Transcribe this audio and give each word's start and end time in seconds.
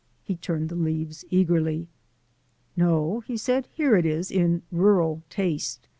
He 0.23 0.35
turned 0.35 0.69
the 0.69 0.75
leaves 0.75 1.25
eagerly. 1.29 1.87
"No," 2.75 3.19
he 3.27 3.37
said, 3.37 3.67
"here 3.75 3.95
it 3.95 4.03
is 4.07 4.31
in 4.31 4.63
'Rural 4.71 5.21
Taste.' 5.29 5.87